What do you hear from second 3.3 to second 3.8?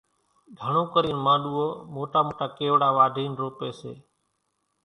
روپيَ